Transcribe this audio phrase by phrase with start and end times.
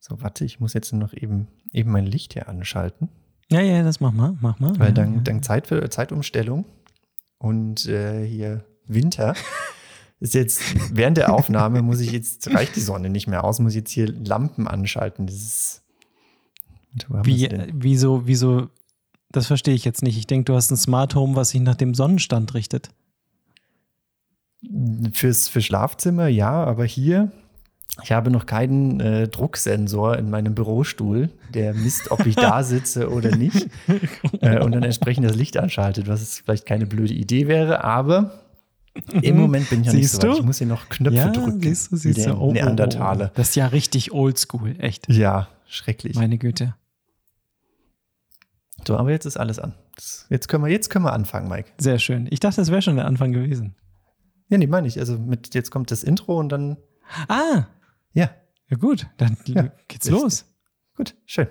[0.00, 3.10] So, warte, ich muss jetzt noch eben, eben mein Licht hier anschalten.
[3.50, 4.78] Ja, ja, das mach mal, mach mal.
[4.78, 5.20] Weil ja, dann, ja.
[5.20, 6.64] dann Zeit für Zeitumstellung
[7.38, 9.34] und äh, hier Winter.
[10.20, 10.62] Ist jetzt
[10.94, 13.90] während der Aufnahme muss ich jetzt, reicht die Sonne nicht mehr aus, muss ich jetzt
[13.90, 15.30] hier Lampen anschalten.
[17.08, 18.68] Wo haben Wie, äh, wieso, wieso,
[19.32, 20.18] das verstehe ich jetzt nicht.
[20.18, 22.90] Ich denke, du hast ein Smart Home, was sich nach dem Sonnenstand richtet.
[25.12, 27.32] Fürs für Schlafzimmer, ja, aber hier,
[28.02, 33.10] ich habe noch keinen äh, Drucksensor in meinem Bürostuhl, der misst, ob ich da sitze
[33.10, 33.68] oder nicht.
[34.40, 38.40] äh, und dann entsprechend das Licht anschaltet, was es vielleicht keine blöde Idee wäre, aber
[39.22, 40.00] im Moment bin ich nicht Mhm.
[40.02, 40.36] Siehst so weit.
[40.36, 40.40] du?
[40.40, 41.60] Ich muss hier noch Knöpfe ja, drücken.
[41.60, 42.32] siehst du, siehst du.
[42.34, 43.26] Oh, oh, Neandertaler.
[43.30, 45.08] Oh, Das ist ja richtig oldschool, echt.
[45.12, 46.16] Ja, schrecklich.
[46.16, 46.74] Meine Güte.
[48.86, 49.74] So, aber jetzt ist alles an.
[49.94, 51.68] Das, jetzt, können wir, jetzt können wir anfangen, Mike.
[51.78, 52.26] Sehr schön.
[52.30, 53.74] Ich dachte, das wäre schon der Anfang gewesen.
[54.48, 54.98] Ja, nee, meine ich.
[54.98, 56.76] Also mit, jetzt kommt das Intro und dann,
[57.28, 57.64] Ah,
[58.12, 58.30] ja,
[58.68, 60.10] ja gut, dann Ja, geht's richtig.
[60.12, 60.44] los.
[60.96, 61.48] gut, schön.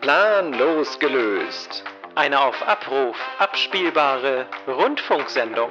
[0.00, 1.84] Planlos gelöst.
[2.14, 5.70] Eine auf Abruf abspielbare Rundfunksendung.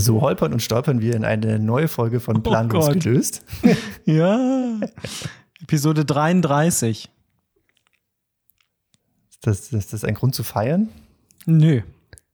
[0.00, 3.44] So holpern und stolpern wir in eine neue Folge von Planlos Oh gelöst.
[4.04, 4.80] Ja.
[5.62, 7.08] Episode 33.
[9.30, 10.88] Ist das, ist das ein Grund zu feiern?
[11.46, 11.82] Nö.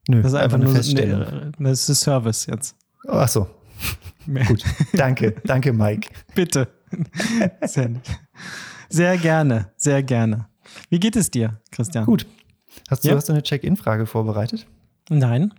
[0.09, 1.21] Nö, Das ist einfach, nur Feststellung.
[1.21, 2.77] ne, das ist Service jetzt.
[3.05, 3.49] Oh, ach so,
[4.47, 4.63] gut.
[4.93, 6.09] Danke, danke, Mike.
[6.35, 6.69] Bitte.
[7.65, 7.91] Sehr,
[8.89, 10.49] sehr gerne, sehr gerne.
[10.91, 12.05] Wie geht es dir, Christian?
[12.07, 12.27] Gut.
[12.89, 13.17] Hast du, Ja.
[13.17, 14.67] hast du eine Check-in-Frage vorbereitet?
[15.09, 15.53] Nein.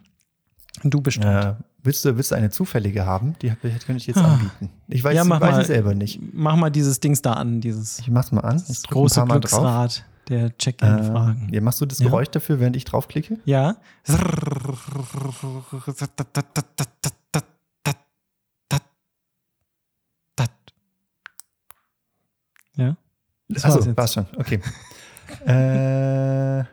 [0.83, 1.25] Du bestimmt.
[1.25, 1.55] Äh,
[1.87, 3.35] willst, du, willst du eine zufällige haben?
[3.41, 4.33] Die könnte ich jetzt Ah.
[4.33, 4.69] anbieten.
[4.87, 5.61] Ich weiß, ja, weiß mal.
[5.61, 6.19] es selber nicht.
[6.33, 8.61] Mach mal dieses Dings da an, dieses Ich mach's mal an.
[8.67, 9.51] Das große Mal drauf.
[9.51, 11.49] Glücksrad der Äh, Check-in-Fragen.
[11.51, 12.05] ja, machst du das Ja.
[12.07, 13.39] Geräusch dafür, während ich draufklicke?
[13.45, 13.77] Ja.
[22.75, 22.95] Ja.
[23.49, 23.97] Das war's Achso, jetzt.
[23.97, 24.25] war's schon.
[24.37, 24.59] Okay.
[25.45, 26.63] äh,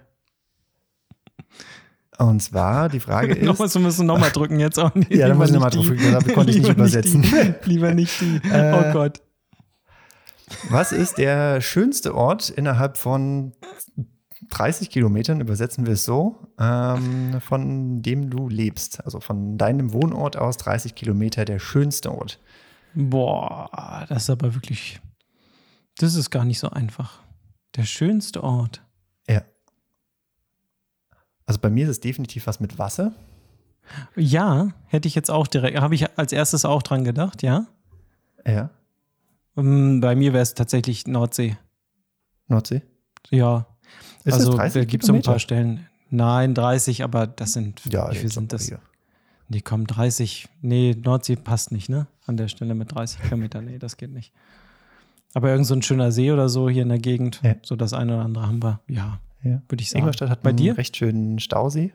[2.19, 3.45] und zwar, die Frage ist.
[3.45, 5.11] Nochmal, wir müssen nochmal drücken jetzt auch nicht.
[5.15, 7.23] Ja, da lieber muss ich nochmal nicht drücken, da konnte ich nicht übersetzen.
[7.23, 8.41] Die, lieber nicht die.
[8.49, 9.21] Äh, oh Gott.
[10.69, 13.53] Was ist der schönste Ort innerhalb von
[14.51, 19.05] 30 Kilometern, übersetzen wir es so, ähm, von dem du lebst?
[19.05, 22.39] Also von deinem Wohnort aus 30 Kilometer der schönste Ort.
[22.95, 25.01] Boah, das ist aber wirklich.
[25.99, 27.21] Das ist gar nicht so einfach.
[27.77, 28.83] Der schönste Ort.
[31.47, 33.13] Also bei mir ist es definitiv was mit Wasser.
[34.17, 35.79] Ja, hätte ich jetzt auch direkt.
[35.79, 37.67] Habe ich als erstes auch dran gedacht, ja.
[38.47, 38.71] Ja.
[39.57, 41.57] Ähm, Bei mir wäre es tatsächlich Nordsee.
[42.49, 42.83] Nordsee.
[43.31, 43.67] Ja.
[44.25, 45.39] Ist also das 30 da gibt es so ein paar Kilometer?
[45.39, 45.87] Stellen.
[46.11, 47.83] Nein, 30, aber das sind.
[47.93, 48.71] Ja, wie viel sind das?
[48.73, 48.81] aber
[49.49, 50.49] Nee, komm, 30.
[50.63, 52.07] Nee, Nordsee passt nicht, ne?
[52.27, 53.67] An der Stelle mit 30 Kilometern.
[53.67, 54.33] Nee, das geht nicht.
[55.35, 57.55] Aber irgend so ein schöner See oder so hier in der Gegend, Ja.
[57.63, 58.81] so das eine oder andere haben wir.
[58.89, 59.19] Ja, hier.
[59.45, 59.63] Ja.
[59.69, 60.01] würde ich sagen.
[60.01, 60.77] Ingolstadt hat Bei einen dir?
[60.79, 61.93] recht schönen Stausee.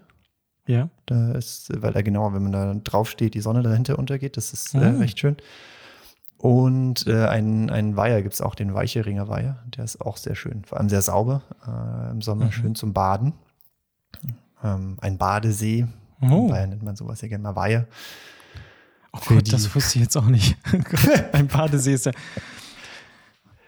[0.67, 0.89] Ja.
[1.07, 4.37] Da ist, weil da genau, wenn man da drauf steht, die Sonne dahinter untergeht.
[4.37, 4.89] Das ist äh, Ah.
[4.99, 5.35] recht schön.
[6.37, 9.63] Und äh, einen, einen Weiher gibt es auch, den Weicheringer Weiher.
[9.75, 11.41] Der ist auch sehr schön, vor allem sehr sauber.
[11.67, 12.51] Äh, Im Sommer Mhm.
[12.51, 13.33] schön zum Baden.
[14.63, 15.87] Ähm, ein Badesee.
[16.21, 17.87] In Oh, Bayern nennt man sowas ja gerne mal Weiher.
[19.13, 20.55] oh für Gott, die- das wusste ich jetzt auch nicht.
[21.33, 22.11] ein Badesee ist ja.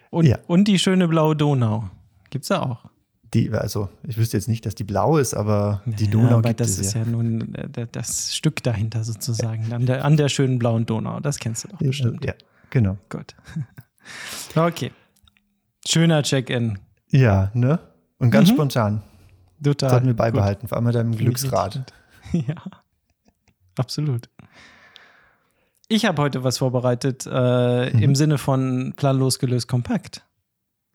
[0.09, 0.37] Und, Ja.
[0.47, 1.89] und die schöne blaue Donau.
[2.29, 2.85] Gibt's ja auch.
[3.33, 6.49] Die, also, ich wüsste jetzt nicht, dass die blau ist, aber die Ja, Donau aber
[6.49, 7.01] gibt das es ist ja.
[7.03, 9.71] ja nun äh, da- das Stück dahinter sozusagen.
[9.71, 11.19] An der, an der schönen blauen Donau.
[11.21, 12.25] Das kennst du doch bestimmt.
[12.25, 12.33] Ja,
[12.69, 12.97] genau.
[13.09, 13.35] Gut.
[14.55, 14.91] Okay.
[15.87, 16.79] Schöner Check-in.
[17.09, 17.79] Ja, ne?
[18.17, 18.53] Und ganz Mhm.
[18.55, 19.01] spontan.
[19.63, 19.89] Total.
[19.91, 20.17] Sollten wir gut.
[20.17, 21.75] beibehalten, vor allem mit deinem Glücksrad.
[22.31, 22.45] gut.
[22.47, 22.55] Ja,
[23.77, 24.27] absolut.
[25.87, 27.99] Ich habe heute was vorbereitet äh, Mhm.
[28.01, 30.25] im Sinne von planlos gelöst kompakt.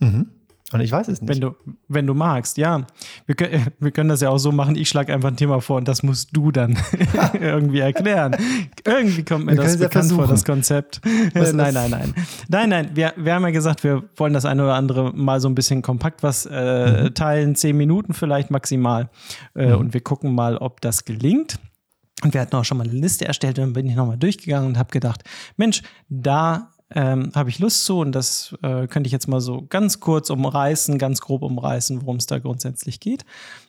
[0.01, 0.31] Mhm.
[0.73, 1.29] Und ich weiß es nicht.
[1.33, 1.55] Wenn du,
[1.87, 2.87] wenn du magst, ja.
[3.27, 5.77] Wir können, wir können das ja auch so machen, ich schlage einfach ein Thema vor
[5.77, 6.77] und das musst du dann
[7.41, 8.37] irgendwie erklären.
[8.85, 11.01] Irgendwie kommt mir Wir das es ja bekannt vor, das Konzept.
[11.35, 12.15] Was Äh, nein, nein, nein.
[12.49, 15.49] Nein, nein, wir, wir haben ja gesagt, wir wollen das eine oder andere mal so
[15.49, 17.15] ein bisschen kompakt was äh, Mhm.
[17.15, 19.09] teilen, zehn Minuten vielleicht maximal.
[19.55, 19.77] Äh, Mhm.
[19.77, 21.59] Und wir gucken mal, ob das gelingt.
[22.25, 24.69] Und wir hatten auch schon mal eine Liste erstellt und dann bin ich nochmal durchgegangen
[24.71, 25.23] und habe gedacht,
[25.57, 29.67] Mensch, da ähm, habe ich Lust zu und das äh, könnte ich jetzt mal so
[29.69, 33.25] ganz kurz umreißen, ganz grob umreißen, worum es da grundsätzlich geht.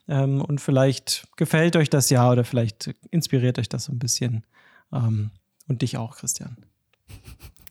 [0.07, 4.45] Ähm, und vielleicht gefällt euch das ja oder vielleicht inspiriert euch das so ein bisschen.
[4.93, 5.31] Ähm,
[5.67, 6.57] und dich auch, Christian.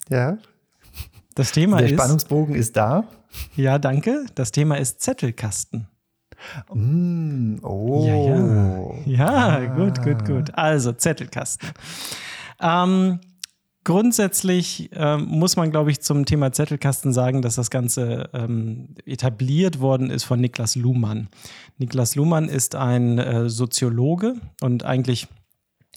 [0.08, 0.36] Ja.
[1.34, 1.92] Das Thema Der ist.
[1.94, 3.04] Spannungsbogen ist da.
[3.54, 4.26] Ja, danke.
[4.34, 5.86] Das Thema ist Zettelkasten.
[6.72, 8.04] Mm, oh.
[8.06, 9.26] Ja, ja.
[9.26, 9.64] Ja, Ah.
[9.76, 10.54] gut, gut, gut.
[10.54, 11.70] Also, Zettelkasten.
[12.60, 13.20] Ähm,
[13.86, 19.78] grundsätzlich ähm, muss man, glaube ich, zum Thema Zettelkasten sagen, dass das Ganze ähm, etabliert
[19.80, 21.28] worden ist von Niklas Luhmann.
[21.78, 25.28] Niklas Luhmann ist ein äh, Soziologe und eigentlich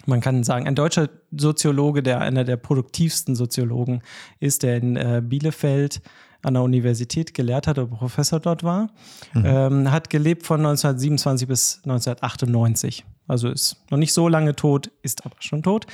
[0.05, 4.01] man kann sagen, ein deutscher Soziologe, der einer der produktivsten Soziologen
[4.39, 6.01] ist, der in äh, Bielefeld
[6.43, 8.91] an der Universität gelehrt hat oder Professor dort war,
[9.35, 13.03] ähm, hat gelebt von 1927 bis 1998.
[13.29, 15.85] Also ist noch nicht so lange tot, ist aber schon tot.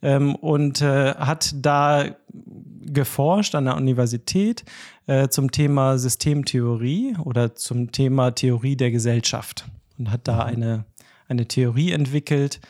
[0.00, 2.06] Ähm, und äh, hat da
[2.86, 4.64] geforscht an der Universität
[5.06, 9.66] äh, zum Thema Systemtheorie oder zum Thema Theorie der Gesellschaft
[9.98, 10.84] und hat da eine,
[11.28, 12.60] eine Theorie entwickelt,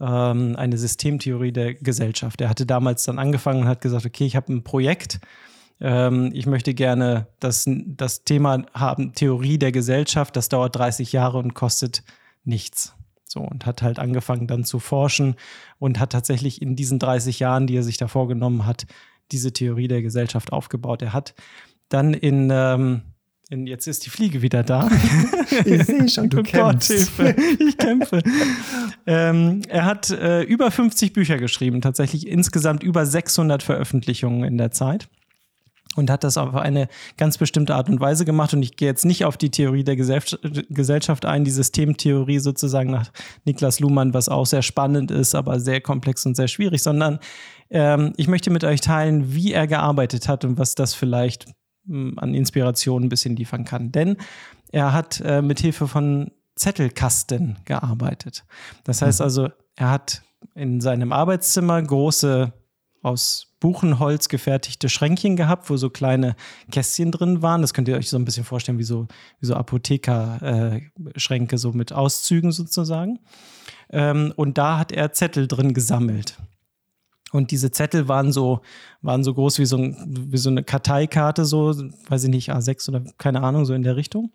[0.00, 2.40] ähm, eine Systemtheorie der Gesellschaft.
[2.40, 5.20] Er hatte damals dann angefangen und hat gesagt, okay, ich habe ein Projekt,
[5.80, 11.38] ähm, ich möchte gerne das, das Thema haben, Theorie der Gesellschaft, das dauert 30 Jahre
[11.38, 12.04] und kostet
[12.44, 12.94] nichts.
[13.32, 15.36] So, und hat halt angefangen dann zu forschen
[15.78, 18.84] und hat tatsächlich in diesen 30 Jahren, die er sich da vorgenommen hat,
[19.30, 21.00] diese Theorie der Gesellschaft aufgebaut.
[21.00, 21.32] Er hat
[21.88, 23.00] dann in, ähm,
[23.48, 24.90] in jetzt ist die Fliege wieder da.
[25.66, 26.90] Ich sehe schon, du Gott, kämpfst.
[26.90, 28.22] Hilfe, ich kämpfe.
[29.06, 34.70] ähm, er hat äh, über 50 Bücher geschrieben, tatsächlich insgesamt über 600 Veröffentlichungen in der
[34.70, 35.08] Zeit.
[35.94, 38.54] Und hat das auf eine ganz bestimmte Art und Weise gemacht.
[38.54, 40.20] Und ich gehe jetzt nicht auf die Theorie der Gesell
[40.70, 43.10] Gesellschaft ein, die Systemtheorie sozusagen nach
[43.44, 47.18] Niklas Luhmann, was auch sehr spannend ist, aber sehr komplex und sehr schwierig, sondern
[47.70, 51.46] ähm, ich möchte mit euch teilen, wie er gearbeitet hat und was das vielleicht
[51.84, 53.92] mh, an Inspiration ein bisschen liefern kann.
[53.92, 54.16] Denn
[54.70, 58.44] er hat äh, mit Hilfe von Zettelkasten gearbeitet.
[58.84, 60.22] Das heißt also, er hat
[60.54, 62.52] in seinem Arbeitszimmer große
[63.02, 66.34] aus Buchenholz gefertigte Schränkchen gehabt, wo so kleine
[66.72, 67.60] Kästchen drin waren.
[67.60, 69.06] Das könnt ihr euch so ein bisschen vorstellen wie so,
[69.38, 73.20] wie so Apotheker-Schränke, so mit Auszügen sozusagen.
[73.90, 76.38] Ähm, und da hat er Zettel drin gesammelt.
[77.32, 78.60] Und diese Zettel waren so,
[79.00, 79.96] waren so groß wie so, ein,
[80.30, 81.74] wie so eine Karteikarte, so,
[82.08, 84.30] weiß ich nicht, A6 oder keine Ahnung, so in der Richtung.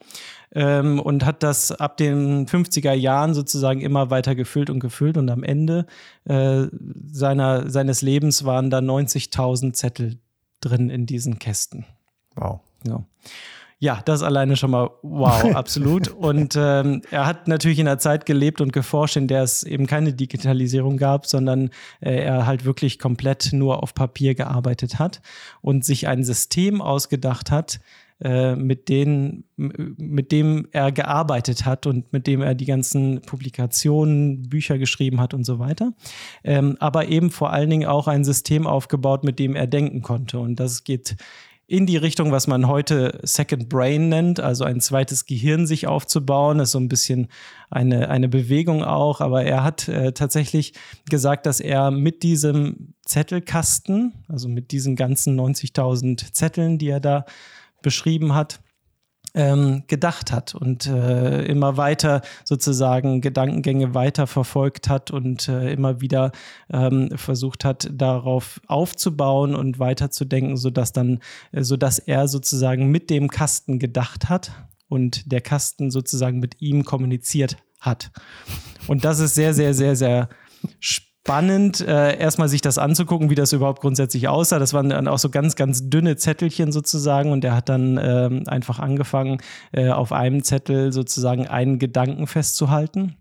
[0.51, 5.17] Ähm, und hat das ab den 50er Jahren sozusagen immer weiter gefüllt und gefüllt.
[5.17, 5.85] Und am Ende
[6.25, 6.65] äh,
[7.11, 10.19] seiner, seines Lebens waren da 90.000 Zettel
[10.59, 11.85] drin in diesen Kästen.
[12.35, 12.61] Wow.
[12.85, 13.03] Ja.
[13.79, 16.07] Ja, das alleine schon mal wow, absolut.
[16.07, 19.85] Und ähm, er hat natürlich in einer Zeit gelebt und geforscht, in der es eben
[19.85, 21.69] keine Digitalisierung gab, sondern
[21.99, 25.21] äh, er halt wirklich komplett nur auf Papier gearbeitet hat
[25.61, 27.79] und sich ein System ausgedacht hat,
[28.19, 34.49] äh, mit, denen, mit dem er gearbeitet hat und mit dem er die ganzen Publikationen,
[34.49, 35.93] Bücher geschrieben hat und so weiter.
[36.43, 40.39] Ähm, aber eben vor allen Dingen auch ein System aufgebaut, mit dem er denken konnte.
[40.39, 41.15] Und das geht
[41.69, 46.61] in die Richtung, was man heute Second Brain nennt, also ein zweites Gehirn sich aufzubauen.
[46.61, 47.27] Ist so ein bisschen
[47.69, 49.19] eine, eine Bewegung auch.
[49.19, 50.73] Aber er hat äh, tatsächlich
[51.09, 57.25] gesagt, dass er mit diesem Zettelkasten, also mit diesen ganzen 90.000 Zetteln, die er da
[57.81, 58.61] beschrieben hat,
[59.37, 66.01] ähm, gedacht hat und äh, immer weiter sozusagen Gedankengänge weiter verfolgt hat und äh, immer
[66.01, 66.31] wieder
[66.71, 71.19] ähm, versucht hat, darauf aufzubauen und weiterzudenken, sodass dann,
[71.51, 74.51] äh, sodass er sozusagen mit dem Kasten gedacht hat
[74.89, 78.09] und der Kasten sozusagen mit ihm kommuniziert hat.
[78.87, 80.29] Und das ist sehr, sehr, sehr, sehr
[80.79, 81.06] spannend,
[81.81, 84.59] äh, erstmal sich das anzugucken, wie das überhaupt grundsätzlich aussah.
[84.59, 88.43] Das waren dann auch so ganz, ganz dünne Zettelchen sozusagen und er hat dann ähm,
[88.47, 89.39] einfach angefangen,
[89.71, 93.15] äh, auf einem Zettel sozusagen einen Gedanken festzuhalten.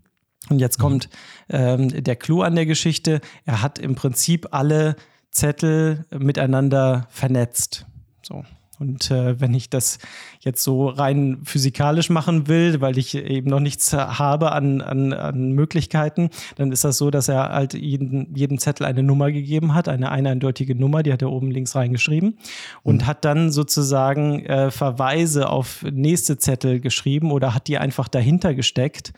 [0.49, 1.09] Und jetzt kommt
[1.49, 3.19] ähm, der Clou an der Geschichte.
[3.45, 4.95] Er hat im Prinzip alle
[5.29, 7.85] Zettel miteinander vernetzt.
[8.23, 8.43] So.
[8.79, 9.97] Und äh, wenn ich das
[10.39, 15.51] jetzt so rein physikalisch machen will, weil ich eben noch nichts habe an, an, an
[15.51, 19.89] Möglichkeiten, dann ist das so, dass er halt jeden, jedem Zettel eine Nummer gegeben hat,
[19.89, 22.37] eine eindeutige Nummer, die hat er oben links reingeschrieben
[22.83, 28.53] und hat dann sozusagen äh, Verweise auf nächste Zettel geschrieben oder hat die einfach dahinter
[28.53, 29.13] gesteckt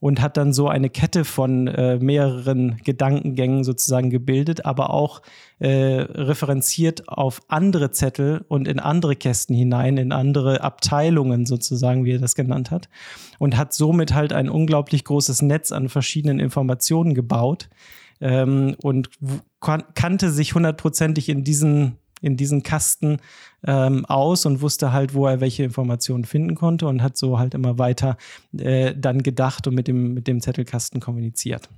[0.00, 5.20] und hat dann so eine Kette von äh, mehreren Gedankengängen sozusagen gebildet, aber auch
[5.58, 12.14] äh, referenziert auf andere Zettel und in andere Kästen hinein, in andere Abteilungen sozusagen, wie
[12.14, 12.88] er das genannt hat.
[13.38, 17.68] Und hat somit halt ein unglaublich großes Netz an verschiedenen Informationen gebaut
[18.22, 19.10] ähm, und
[19.60, 23.18] kannte sich hundertprozentig in diesen in diesen Kasten
[23.66, 27.54] ähm, aus und wusste halt, wo er welche Informationen finden konnte und hat so halt
[27.54, 28.16] immer weiter
[28.56, 31.68] äh, dann gedacht und mit dem, mit dem Zettelkasten kommuniziert.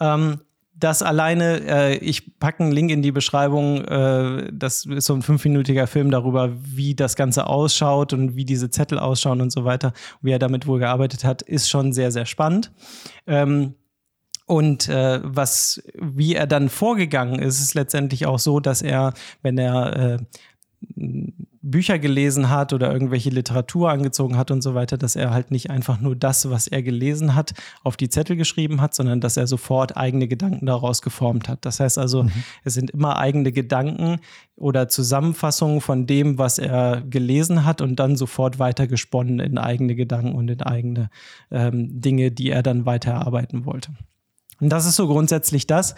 [0.00, 0.40] Ähm,
[0.76, 5.22] das alleine, äh, ich packe einen Link in die Beschreibung, äh, das ist so ein
[5.22, 9.92] fünfminütiger Film darüber, wie das Ganze ausschaut und wie diese Zettel ausschauen und so weiter,
[10.20, 12.72] wie er damit wohl gearbeitet hat, ist schon sehr, sehr spannend.
[13.26, 13.74] Ähm,
[14.46, 19.56] und äh, was, wie er dann vorgegangen ist, ist letztendlich auch so, dass er, wenn
[19.56, 20.18] er äh,
[21.66, 25.70] Bücher gelesen hat oder irgendwelche Literatur angezogen hat und so weiter, dass er halt nicht
[25.70, 29.46] einfach nur das, was er gelesen hat, auf die Zettel geschrieben hat, sondern dass er
[29.46, 31.64] sofort eigene Gedanken daraus geformt hat.
[31.64, 32.32] Das heißt also, mhm.
[32.64, 34.18] es sind immer eigene Gedanken
[34.56, 40.34] oder Zusammenfassungen von dem, was er gelesen hat und dann sofort weitergesponnen in eigene Gedanken
[40.34, 41.08] und in eigene
[41.50, 43.92] ähm, Dinge, die er dann weiterarbeiten wollte.
[44.60, 45.94] Und das ist so grundsätzlich das,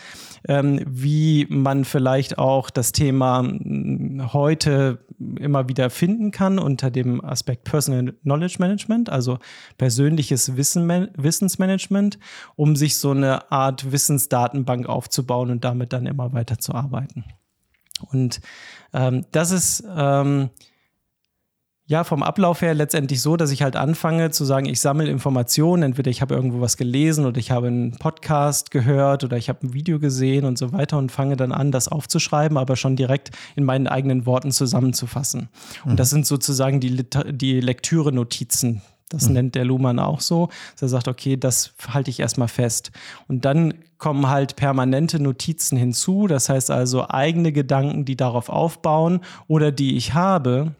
[0.48, 7.24] ähm, wie man vielleicht auch das Thema hm, heute immer wieder finden kann unter dem
[7.24, 9.38] Aspekt Personal Knowledge Management, also
[9.78, 12.18] persönliches Wissen, Wissensmanagement,
[12.54, 17.24] um sich so eine Art Wissensdatenbank aufzubauen und damit dann immer weiter zu arbeiten.
[18.10, 18.40] Und
[18.92, 20.50] ähm, das ist ähm,
[21.88, 25.84] ja, vom Ablauf her letztendlich so, dass ich halt anfange zu sagen, ich sammle Informationen.
[25.84, 29.64] Entweder ich habe irgendwo was gelesen oder ich habe einen Podcast gehört oder ich habe
[29.64, 33.30] ein Video gesehen und so weiter und fange dann an, das aufzuschreiben, aber schon direkt
[33.54, 35.48] in meinen eigenen Worten zusammenzufassen.
[35.84, 35.92] Mhm.
[35.92, 38.82] Und das sind sozusagen die, die Lektüre-Notizen.
[39.08, 39.34] Das mhm.
[39.34, 40.48] nennt der Luhmann auch so.
[40.72, 42.90] Dass er sagt, okay, das halte ich erstmal fest.
[43.28, 46.26] Und dann kommen halt permanente Notizen hinzu.
[46.26, 50.74] Das heißt also eigene Gedanken, die darauf aufbauen oder die ich habe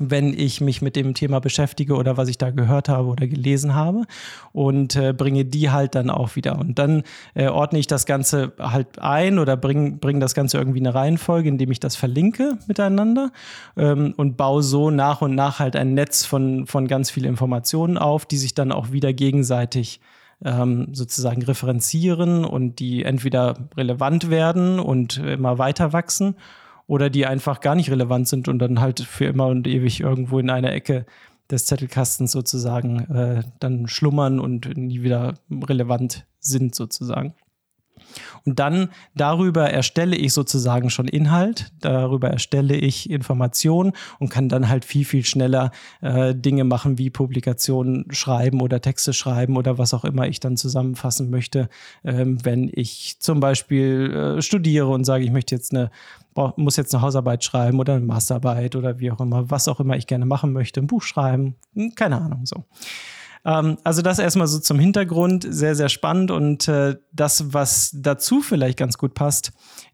[0.00, 3.74] wenn ich mich mit dem Thema beschäftige oder was ich da gehört habe oder gelesen
[3.74, 4.06] habe
[4.52, 6.58] und äh, bringe die halt dann auch wieder.
[6.58, 7.02] Und dann
[7.34, 10.94] äh, ordne ich das Ganze halt ein oder bringe bring das Ganze irgendwie in eine
[10.94, 13.30] Reihenfolge, indem ich das verlinke miteinander
[13.76, 17.98] ähm, und baue so nach und nach halt ein Netz von, von ganz vielen Informationen
[17.98, 20.00] auf, die sich dann auch wieder gegenseitig
[20.42, 26.36] ähm, sozusagen referenzieren und die entweder relevant werden und immer weiter wachsen
[26.90, 30.40] oder die einfach gar nicht relevant sind und dann halt für immer und ewig irgendwo
[30.40, 31.06] in einer Ecke
[31.48, 37.34] des Zettelkastens sozusagen äh, dann schlummern und nie wieder relevant sind sozusagen.
[38.44, 44.68] Und dann darüber erstelle ich sozusagen schon Inhalt, darüber erstelle ich Informationen und kann dann
[44.68, 45.70] halt viel, viel schneller
[46.00, 50.56] äh, Dinge machen wie Publikationen schreiben oder Texte schreiben oder was auch immer ich dann
[50.56, 51.68] zusammenfassen möchte,
[52.04, 55.90] ähm, wenn ich zum Beispiel äh, studiere und sage, ich möchte jetzt eine
[56.56, 59.96] muss jetzt eine Hausarbeit schreiben oder eine Masterarbeit oder wie auch immer, was auch immer
[59.96, 62.64] ich gerne machen möchte, ein Buch schreiben, hm, keine Ahnung so.
[63.44, 66.30] Ähm, also das erstmal so zum Hintergrund, sehr, sehr spannend.
[66.30, 69.52] Und äh, das, was dazu vielleicht ganz gut passt,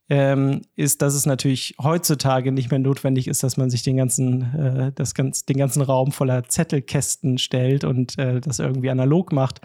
[0.09, 4.43] ähm, ist, dass es natürlich heutzutage nicht mehr notwendig ist, dass man sich den ganzen,
[4.55, 9.61] äh, das ganz, den ganzen Raum voller Zettelkästen stellt und äh, das irgendwie analog macht,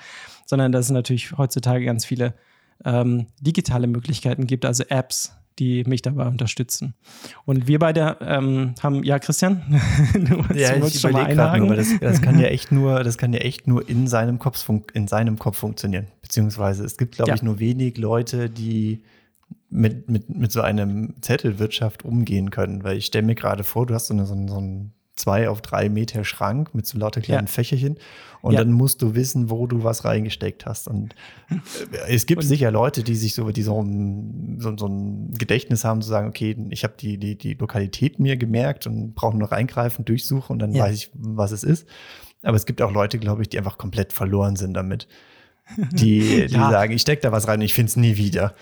[0.46, 2.34] sondern dass es natürlich heutzutage ganz viele
[2.84, 6.96] ähm, digitale Möglichkeiten gibt, also Apps, die mich dabei unterstützen.
[7.46, 9.62] Und wir beide ähm, haben, ja, Christian,
[10.16, 11.68] du ja, ich schon mal einhaken.
[11.68, 14.68] Nur, das, das, kann ja echt nur, das kann ja echt nur in seinem Kopf,
[14.94, 16.08] in seinem Kopf funktionieren.
[16.24, 17.36] Beziehungsweise es gibt, glaube ja.
[17.36, 19.04] ich, nur wenig Leute, die
[19.70, 22.84] mit, mit, mit so einem Zettelwirtschaft umgehen können.
[22.84, 25.62] Weil ich stelle mir gerade vor, du hast so, eine, so, so ein zwei auf
[25.62, 27.52] drei Meter Schrank mit so lauter kleinen ja.
[27.52, 27.98] Fächerchen.
[28.42, 28.60] Und ja.
[28.60, 30.88] dann musst du wissen, wo du was reingesteckt hast.
[30.88, 31.14] Und
[31.50, 35.32] äh, es gibt und sicher Leute, die sich so, die so, ein, so, so ein
[35.38, 39.38] Gedächtnis haben, zu sagen, okay, ich habe die, die, die Lokalität mir gemerkt und brauche
[39.38, 40.86] nur reingreifen, durchsuchen und dann ja.
[40.86, 41.88] weiß ich, was es ist.
[42.42, 45.08] Aber es gibt auch Leute, glaube ich, die einfach komplett verloren sind damit.
[45.94, 48.56] Die, die sagen, ich stecke da was rein und ich finde es nie wieder.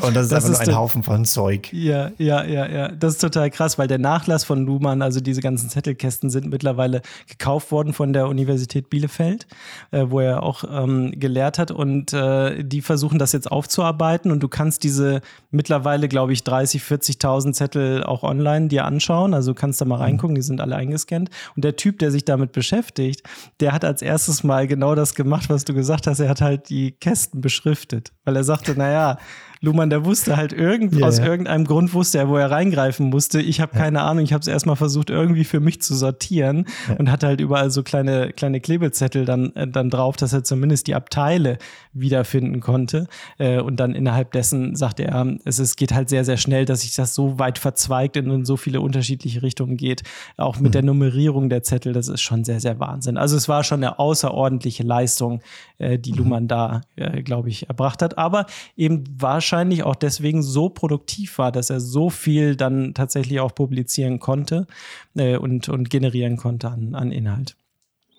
[0.00, 1.72] Und das ist das einfach ist nur ein Haufen von Zeug.
[1.72, 2.88] Ja, ja, ja, ja.
[2.88, 7.00] Das ist total krass, weil der Nachlass von Luhmann, also diese ganzen Zettelkästen, sind mittlerweile
[7.28, 9.46] gekauft worden von der Universität Bielefeld,
[9.92, 11.70] äh, wo er auch ähm, gelehrt hat.
[11.70, 14.32] Und äh, die versuchen das jetzt aufzuarbeiten.
[14.32, 15.20] Und du kannst diese
[15.52, 19.32] mittlerweile, glaube ich, 30, 40.000 Zettel auch online dir anschauen.
[19.32, 20.02] Also du kannst da mal mhm.
[20.02, 21.30] reingucken, die sind alle eingescannt.
[21.54, 23.22] Und der Typ, der sich damit beschäftigt,
[23.60, 26.18] der hat als erstes mal genau das gemacht, was du gesagt hast.
[26.18, 29.18] Er hat halt die Kästen beschriftet, weil er sagte, naja,
[29.64, 33.40] Luhmann, der wusste halt irgend, yeah, aus irgendeinem Grund wusste er, wo er reingreifen musste.
[33.40, 36.96] Ich habe keine Ahnung, ich habe es erstmal versucht, irgendwie für mich zu sortieren ja.
[36.96, 40.86] und hatte halt überall so kleine, kleine Klebezettel dann, äh, dann drauf, dass er zumindest
[40.86, 41.58] die Abteile
[41.92, 43.08] wiederfinden konnte.
[43.38, 46.82] Äh, und dann innerhalb dessen sagte er, es, es geht halt sehr, sehr schnell, dass
[46.82, 50.02] sich das so weit verzweigt und in so viele unterschiedliche Richtungen geht.
[50.36, 50.72] Auch mit mhm.
[50.72, 53.16] der Nummerierung der Zettel, das ist schon sehr, sehr Wahnsinn.
[53.16, 55.40] Also es war schon eine außerordentliche Leistung,
[55.78, 56.18] äh, die mhm.
[56.18, 56.82] Luhmann da,
[57.24, 58.18] glaube ich, erbracht hat.
[58.18, 63.54] Aber eben wahrscheinlich auch deswegen so produktiv war, dass er so viel dann tatsächlich auch
[63.54, 64.66] publizieren konnte
[65.14, 67.56] äh, und, und generieren konnte an, an Inhalt.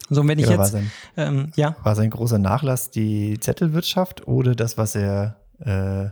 [0.09, 1.75] So, wenn ich ja, jetzt, war sein, ähm, ja.
[1.83, 6.09] War sein großer Nachlass die Zettelwirtschaft oder das, was er äh,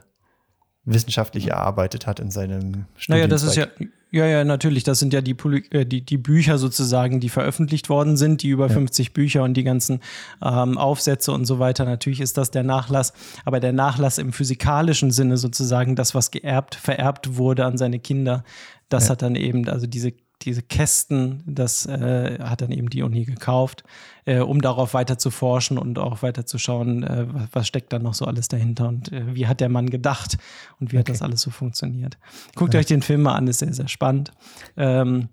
[0.86, 3.10] wissenschaftlich erarbeitet hat in seinem Studienzweig.
[3.10, 3.68] Naja, das ist ja,
[4.14, 4.84] ja, ja, natürlich.
[4.84, 5.36] Das sind ja die,
[5.72, 8.74] äh, die, die Bücher sozusagen, die veröffentlicht worden sind, die über ja.
[8.74, 10.02] 50 Bücher und die ganzen
[10.44, 11.84] ähm, Aufsätze und so weiter.
[11.84, 16.76] Natürlich ist das der Nachlass, aber der Nachlass im physikalischen Sinne sozusagen, das, was geerbt,
[16.76, 18.44] vererbt wurde an seine Kinder,
[18.88, 19.14] das ja.
[19.14, 20.14] hat dann eben, also diese
[20.46, 23.84] diese Kästen, das äh, hat dann eben die Uni gekauft,
[24.26, 27.94] äh, um darauf weiter zu forschen und auch weiter zu schauen, äh, was, was, steckt
[27.94, 30.38] da noch so alles dahinter und äh, wie hat der Mann gedacht
[30.80, 31.00] und wie okay.
[31.00, 32.18] hat das alles so funktioniert.
[32.56, 32.80] Guckt ja.
[32.80, 34.32] euch den Film mal an, ist sehr, sehr spannend.
[34.78, 35.30] Ähm,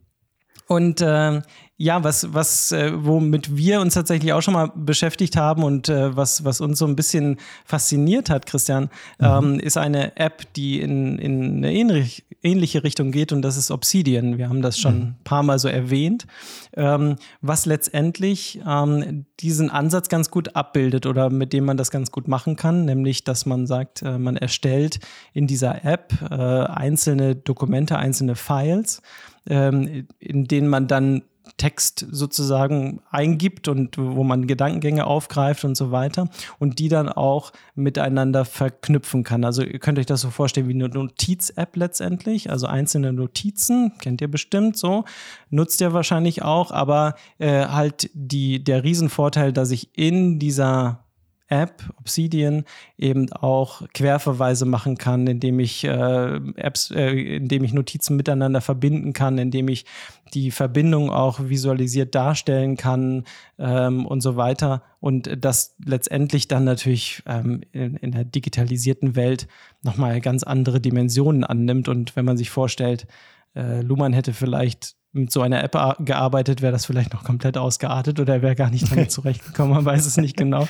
[0.70, 1.42] und äh,
[1.78, 6.14] ja, was, was, äh, womit wir uns tatsächlich auch schon mal beschäftigt haben und äh,
[6.14, 8.84] was, was uns so ein bisschen fasziniert hat, Christian,
[9.18, 9.26] mhm.
[9.26, 13.72] ähm, ist eine App, die in, in eine ähnlich, ähnliche Richtung geht und das ist
[13.72, 14.38] Obsidian.
[14.38, 15.02] Wir haben das schon mhm.
[15.02, 16.28] ein paar Mal so erwähnt,
[16.76, 22.12] ähm, was letztendlich ähm, diesen Ansatz ganz gut abbildet oder mit dem man das ganz
[22.12, 25.00] gut machen kann, nämlich dass man sagt, äh, man erstellt
[25.32, 29.02] in dieser App äh, einzelne Dokumente, einzelne Files
[29.46, 31.22] ähm, in denen man dann
[31.56, 36.28] Text sozusagen eingibt und wo man Gedankengänge aufgreift und so weiter
[36.58, 39.44] und die dann auch miteinander verknüpfen kann.
[39.44, 44.20] Also ihr könnt euch das so vorstellen wie eine Notiz-App letztendlich, also einzelne Notizen, kennt
[44.20, 45.04] ihr bestimmt so,
[45.50, 51.04] nutzt ihr wahrscheinlich auch, aber äh, halt die, der Riesenvorteil, dass ich in dieser
[51.50, 52.64] App, Obsidian,
[52.96, 59.12] eben auch Querverweise machen kann, indem ich äh, Apps, äh, indem ich Notizen miteinander verbinden
[59.12, 59.84] kann, indem ich
[60.32, 63.24] die Verbindung auch visualisiert darstellen kann
[63.58, 64.82] ähm, und so weiter.
[65.00, 69.48] Und das letztendlich dann natürlich ähm, in, in der digitalisierten Welt
[69.82, 71.88] nochmal ganz andere Dimensionen annimmt.
[71.88, 73.08] Und wenn man sich vorstellt,
[73.56, 75.72] äh, Luhmann hätte vielleicht mit so einer App
[76.04, 79.84] gearbeitet, wäre das vielleicht noch komplett ausgeartet oder er wäre gar nicht damit zurechtgekommen, man
[79.84, 80.68] weiß es nicht genau.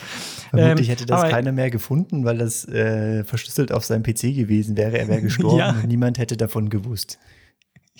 [0.50, 4.76] Vermutlich ähm, hätte das keiner mehr gefunden, weil das äh, verschlüsselt auf seinem PC gewesen
[4.76, 4.98] wäre.
[4.98, 5.70] Er wäre gestorben ja.
[5.70, 7.18] und niemand hätte davon gewusst.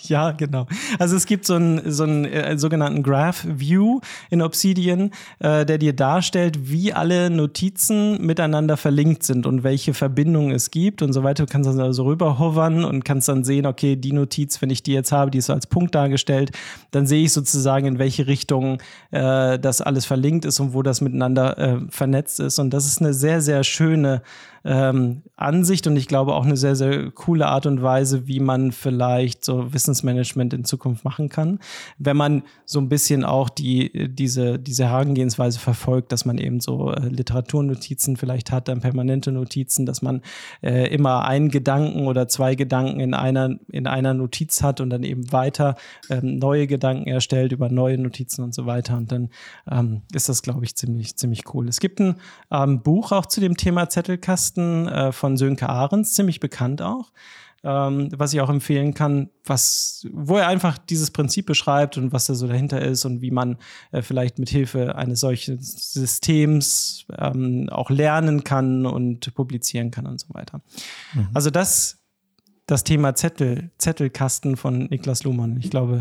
[0.03, 0.67] Ja, genau.
[0.99, 5.77] Also es gibt so einen, so einen äh, sogenannten Graph View in Obsidian, äh, der
[5.77, 11.23] dir darstellt, wie alle Notizen miteinander verlinkt sind und welche Verbindungen es gibt und so
[11.23, 11.45] weiter.
[11.45, 14.93] Du kannst dann also rüberhovern und kannst dann sehen, okay, die Notiz, wenn ich die
[14.93, 16.51] jetzt habe, die ist so als Punkt dargestellt,
[16.91, 21.01] dann sehe ich sozusagen, in welche Richtung äh, das alles verlinkt ist und wo das
[21.01, 22.59] miteinander äh, vernetzt ist.
[22.59, 24.21] Und das ist eine sehr, sehr schöne
[24.63, 28.71] ähm, Ansicht und ich glaube auch eine sehr, sehr coole Art und Weise, wie man
[28.71, 31.59] vielleicht so Wissensmanagement in Zukunft machen kann,
[31.97, 36.91] wenn man so ein bisschen auch die, diese, diese Herangehensweise verfolgt, dass man eben so
[36.91, 40.21] äh, Literaturnotizen vielleicht hat, dann permanente Notizen, dass man
[40.61, 45.03] äh, immer einen Gedanken oder zwei Gedanken in einer, in einer Notiz hat und dann
[45.03, 45.75] eben weiter
[46.09, 48.95] ähm, neue Gedanken erstellt über neue Notizen und so weiter.
[48.97, 49.29] Und dann
[49.69, 51.67] ähm, ist das, glaube ich, ziemlich, ziemlich cool.
[51.67, 52.15] Es gibt ein
[52.51, 57.11] ähm, Buch auch zu dem Thema Zettelkasten Texten äh, von Sönke Ahrens, ziemlich bekannt auch.
[57.63, 62.25] Ähm, was ich auch empfehlen kann, was, wo er einfach dieses Prinzip beschreibt und was
[62.25, 63.57] da so dahinter ist und wie man
[63.91, 70.19] äh, vielleicht mit Hilfe eines solchen Systems ähm, auch lernen kann und publizieren kann und
[70.19, 70.61] so weiter.
[71.13, 71.27] Mhm.
[71.35, 71.99] Also das,
[72.65, 75.57] das Thema Zettel, Zettelkasten von Niklas Luhmann.
[75.57, 75.99] Ich glaube,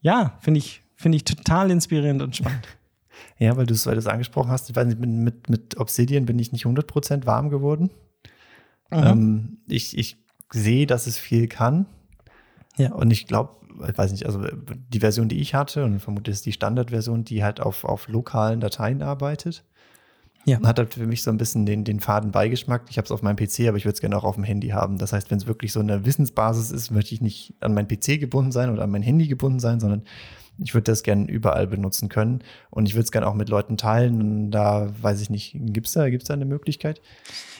[0.00, 2.66] ja, finde ich, finde ich total inspirierend und spannend.
[3.38, 6.66] Ja, weil du es angesprochen hast, ich weiß nicht, mit, mit Obsidian bin ich nicht
[6.66, 7.90] 100% warm geworden.
[8.90, 8.98] Mhm.
[8.98, 10.16] Ähm, ich, ich
[10.52, 11.86] sehe, dass es viel kann.
[12.76, 12.92] Ja.
[12.92, 13.56] Und ich glaube,
[13.88, 14.44] ich weiß nicht, also
[14.88, 18.60] die Version, die ich hatte, und vermutlich ist die Standardversion, die halt auf, auf lokalen
[18.60, 19.64] Dateien arbeitet.
[20.46, 20.60] Ja.
[20.62, 22.82] Hat halt für mich so ein bisschen den, den faden Beigeschmack.
[22.90, 24.68] Ich habe es auf meinem PC, aber ich würde es gerne auch auf dem Handy
[24.68, 24.98] haben.
[24.98, 28.20] Das heißt, wenn es wirklich so eine Wissensbasis ist, möchte ich nicht an mein PC
[28.20, 30.02] gebunden sein oder an mein Handy gebunden sein, sondern
[30.62, 33.76] ich würde das gerne überall benutzen können und ich würde es gerne auch mit Leuten
[33.76, 34.20] teilen.
[34.20, 37.00] Und da weiß ich nicht, gibt es da, gibt's da eine Möglichkeit?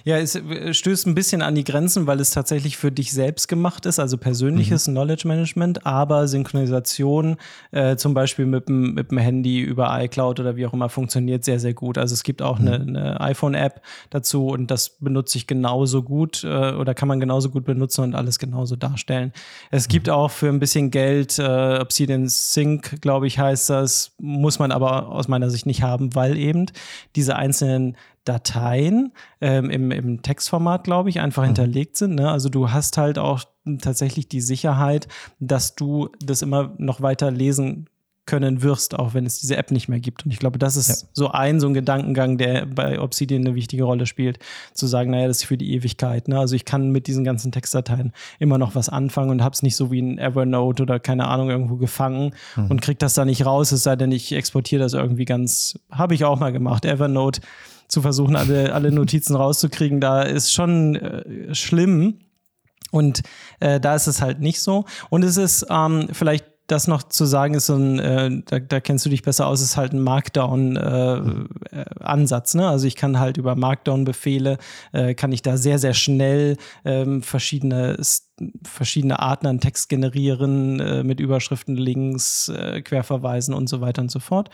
[0.05, 3.49] Ja, es äh, stößt ein bisschen an die Grenzen, weil es tatsächlich für dich selbst
[3.49, 4.93] gemacht ist, also persönliches mhm.
[4.93, 7.37] Knowledge Management, aber Synchronisation
[7.71, 11.45] äh, zum Beispiel mit dem, mit dem Handy über iCloud oder wie auch immer funktioniert
[11.45, 11.97] sehr, sehr gut.
[11.97, 12.69] Also es gibt auch mhm.
[12.69, 13.81] eine, eine iPhone-App
[14.11, 18.15] dazu und das benutze ich genauso gut äh, oder kann man genauso gut benutzen und
[18.15, 19.33] alles genauso darstellen.
[19.71, 19.93] Es mhm.
[19.93, 24.73] gibt auch für ein bisschen Geld äh, Obsidian Sync, glaube ich, heißt das, muss man
[24.73, 26.67] aber aus meiner Sicht nicht haben, weil eben
[27.17, 31.49] diese einzelnen Dateien ähm, im, im Textformat, glaube ich, einfach mhm.
[31.49, 32.15] hinterlegt sind.
[32.15, 32.31] Ne?
[32.31, 33.45] Also du hast halt auch
[33.81, 35.09] tatsächlich die Sicherheit,
[35.41, 37.89] dass du das immer noch weiter lesen
[38.27, 40.25] können wirst, auch wenn es diese App nicht mehr gibt.
[40.25, 41.09] Und ich glaube, das ist ja.
[41.13, 44.39] so ein, so ein Gedankengang, der bei Obsidian eine wichtige Rolle spielt,
[44.73, 46.29] zu sagen, naja, das ist für die Ewigkeit.
[46.29, 46.39] Ne?
[46.39, 49.77] Also ich kann mit diesen ganzen Textdateien immer noch was anfangen und habe es nicht
[49.77, 52.71] so wie ein Evernote oder keine Ahnung irgendwo gefangen mhm.
[52.71, 56.15] und kriege das da nicht raus, es sei denn, ich exportiere das irgendwie ganz, habe
[56.15, 56.85] ich auch mal gemacht.
[56.85, 57.41] Evernote
[57.89, 62.21] zu versuchen, alle, alle Notizen rauszukriegen, da ist schon äh, schlimm.
[62.91, 63.23] Und
[63.59, 64.85] äh, da ist es halt nicht so.
[65.11, 68.81] Und es ist ähm, vielleicht das noch zu sagen ist so ein, äh, da, da,
[68.81, 72.55] kennst du dich besser aus, ist halt ein Markdown-Ansatz.
[72.55, 72.69] Äh, ne?
[72.69, 74.57] Also ich kann halt über Markdown-Befehle,
[74.93, 77.99] äh, kann ich da sehr, sehr schnell ähm, verschiedene,
[78.63, 84.11] verschiedene Arten an Text generieren, äh, mit Überschriften, Links, äh, Querverweisen und so weiter und
[84.11, 84.49] so fort.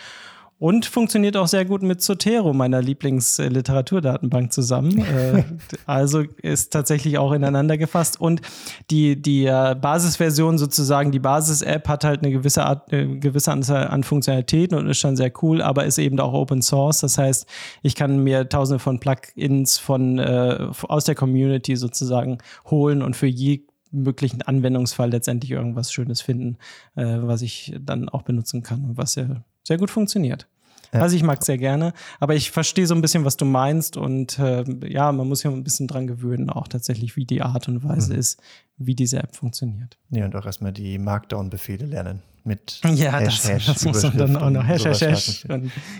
[0.61, 4.99] Und funktioniert auch sehr gut mit Zotero, meiner Lieblingsliteraturdatenbank zusammen.
[5.07, 5.43] äh,
[5.87, 8.21] also ist tatsächlich auch ineinander gefasst.
[8.21, 8.43] Und
[8.91, 13.89] die, die äh, Basisversion sozusagen, die Basis-App hat halt eine gewisse, Art, eine gewisse Anzahl
[13.89, 17.01] an Funktionalitäten und ist schon sehr cool, aber ist eben auch Open Source.
[17.01, 17.47] Das heißt,
[17.81, 23.29] ich kann mir tausende von Plugins von, äh, aus der Community sozusagen holen und für
[23.29, 26.59] je möglichen Anwendungsfall letztendlich irgendwas Schönes finden,
[26.97, 30.50] äh, was ich dann auch benutzen kann und was ja sehr gut funktioniert.
[30.93, 31.01] Ja.
[31.01, 33.97] Also ich mag es sehr gerne, aber ich verstehe so ein bisschen, was du meinst
[33.97, 37.69] und äh, ja, man muss ja ein bisschen dran gewöhnen, auch tatsächlich, wie die Art
[37.69, 38.19] und Weise mhm.
[38.19, 38.41] ist,
[38.77, 39.99] wie diese App funktioniert.
[40.11, 44.17] Ja, und auch erstmal die Markdown-Befehle lernen mit ja, Hash, das, Hash, das muss man
[44.17, 45.47] dann auch noch Hash, Hash, Hash.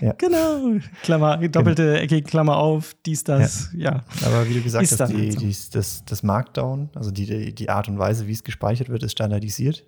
[0.01, 0.13] ja.
[0.13, 3.91] Genau, Klammer, doppelte eckige Klammer auf, dies, das, ja.
[3.91, 4.03] ja.
[4.25, 7.99] Aber wie du gesagt hast, die, die, das, das Markdown, also die, die Art und
[7.99, 9.85] Weise, wie es gespeichert wird, ist standardisiert.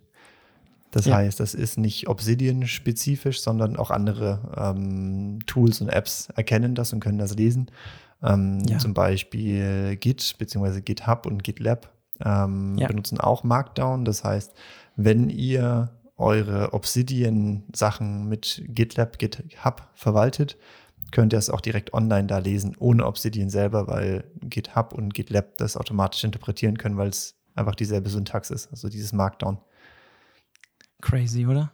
[0.93, 1.15] Das ja.
[1.15, 6.99] heißt, das ist nicht Obsidian-spezifisch, sondern auch andere ähm, Tools und Apps erkennen das und
[6.99, 7.71] können das lesen.
[8.21, 8.77] Ähm, ja.
[8.77, 10.81] Zum Beispiel Git bzw.
[10.81, 11.91] GitHub und GitLab
[12.23, 12.87] ähm, ja.
[12.87, 14.05] benutzen auch Markdown.
[14.05, 14.53] Das heißt,
[14.95, 20.57] wenn ihr eure Obsidian-Sachen mit GitLab, GitHub verwaltet,
[21.11, 25.57] könnt ihr es auch direkt online da lesen, ohne Obsidian selber, weil GitHub und GitLab
[25.57, 29.57] das automatisch interpretieren können, weil es einfach dieselbe Syntax ist, also dieses Markdown.
[31.03, 31.73] Crazy, oder?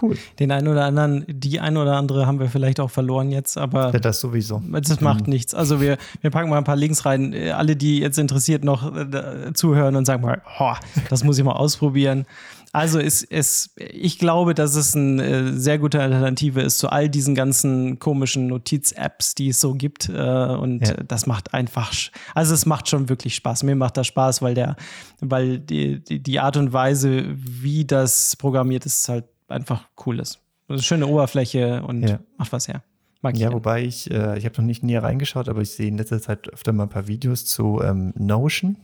[0.00, 0.16] Cool.
[0.38, 3.92] Den einen oder anderen, die ein oder andere haben wir vielleicht auch verloren jetzt, aber.
[3.92, 4.62] Ja, das sowieso.
[4.70, 5.34] Das macht mhm.
[5.34, 5.54] nichts.
[5.54, 7.34] Also wir, wir packen mal ein paar Links rein.
[7.34, 10.74] Alle, die jetzt interessiert noch äh, zuhören und sagen mal, oh,
[11.10, 12.26] das muss ich mal ausprobieren.
[12.74, 17.10] Also es, es, ich glaube, dass es eine äh, sehr gute Alternative ist zu all
[17.10, 20.08] diesen ganzen komischen Notiz-Apps, die es so gibt.
[20.08, 20.94] Äh, und ja.
[21.06, 21.92] das macht einfach,
[22.34, 23.62] also es macht schon wirklich Spaß.
[23.64, 24.76] Mir macht das Spaß, weil der,
[25.20, 30.40] weil die, die, die Art und Weise, wie das programmiert ist, halt einfach cool ist.
[30.68, 32.18] Eine schöne Oberfläche und ja.
[32.36, 32.82] macht was her.
[33.20, 35.96] Mag ja, wobei ich, äh, ich habe noch nicht näher reingeschaut, aber ich sehe in
[35.96, 38.76] letzter Zeit öfter mal ein paar Videos zu ähm, Notion.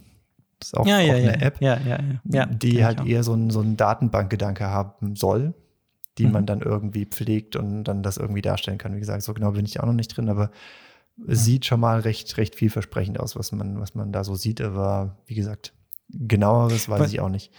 [0.61, 1.40] Das ist auch, ja, auch ja, eine.
[1.40, 1.61] App,
[2.61, 5.55] die halt eher so einen so Datenbankgedanke haben soll,
[6.18, 6.33] die mhm.
[6.33, 8.94] man dann irgendwie pflegt und dann das irgendwie darstellen kann.
[8.94, 10.51] Wie gesagt, so genau bin ich auch noch nicht drin, aber
[11.27, 14.61] es sieht schon mal recht, recht vielversprechend aus, was man, was man da so sieht.
[14.61, 15.73] Aber wie gesagt,
[16.11, 17.53] genaueres weiß was, ich auch nicht.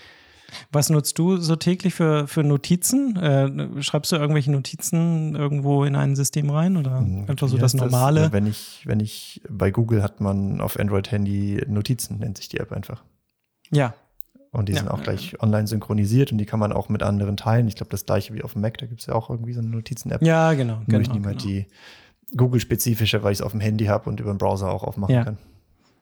[0.71, 3.15] Was nutzt du so täglich für, für Notizen?
[3.15, 7.73] Äh, schreibst du irgendwelche Notizen irgendwo in ein System rein oder hm, einfach so das
[7.73, 8.21] Normale?
[8.21, 12.59] Das, wenn ich, wenn ich bei Google hat man auf Android-Handy Notizen, nennt sich die
[12.59, 13.03] App einfach.
[13.71, 13.93] Ja.
[14.51, 14.79] Und die ja.
[14.79, 17.67] sind auch gleich online synchronisiert und die kann man auch mit anderen teilen.
[17.67, 19.59] Ich glaube, das gleiche wie auf dem Mac, da gibt es ja auch irgendwie so
[19.59, 20.23] eine Notizen-App.
[20.23, 20.77] Ja, genau.
[20.77, 21.53] Nur genau, ich nehme halt genau.
[21.53, 21.67] die
[22.35, 25.23] Google-spezifische, weil ich es auf dem Handy habe und über den Browser auch aufmachen ja.
[25.23, 25.37] kann.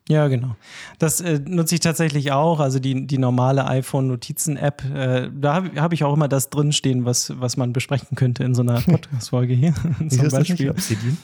[0.09, 0.55] Ja, genau.
[0.99, 2.59] Das äh, nutze ich tatsächlich auch.
[2.59, 4.83] Also die, die normale iPhone-Notizen-App.
[4.93, 8.55] Äh, da habe hab ich auch immer das drinstehen, was, was man besprechen könnte in
[8.55, 9.73] so einer Podcast-Folge hier.
[9.99, 11.17] Wieso ist das nicht Obsidian?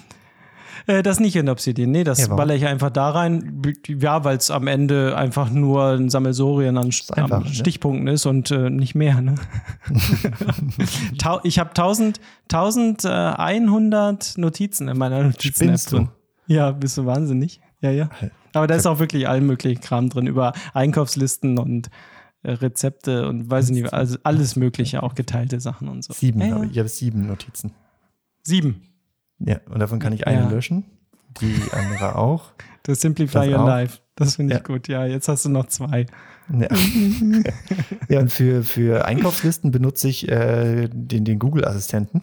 [0.86, 1.92] Äh, das nicht in Obsidian.
[1.92, 3.62] Nee, das ja, baller ich einfach da rein.
[3.88, 7.54] Ja, weil es am Ende einfach nur ein Sammelsorien an, einfach, ne?
[7.54, 9.22] Stichpunkten ist und äh, nicht mehr.
[9.22, 9.36] Ne?
[11.44, 12.20] ich habe 1000,
[12.52, 16.10] 1100 Notizen in meiner Notizen-App drin.
[16.48, 17.62] Ja, bist du wahnsinnig.
[17.80, 18.10] Ja, ja.
[18.54, 21.90] Aber da ist auch wirklich allen möglichen Kram drin, über Einkaufslisten und
[22.44, 26.14] äh, Rezepte und weiß ich nicht, also alles Mögliche, auch geteilte Sachen und so.
[26.14, 26.72] Sieben, ja, habe ich.
[26.72, 27.72] ich habe sieben Notizen.
[28.44, 28.84] Sieben.
[29.40, 30.50] Ja, und davon kann ich eine ja.
[30.50, 30.86] löschen,
[31.42, 32.52] die andere auch.
[32.84, 33.68] Das Simplify das Your auch.
[33.68, 34.00] Life.
[34.16, 34.64] Das finde ich ja.
[34.64, 34.88] gut.
[34.88, 36.06] Ja, jetzt hast du noch zwei.
[36.52, 36.68] Ja,
[38.10, 42.22] ja und für, für Einkaufslisten benutze ich äh, den, den Google-Assistenten.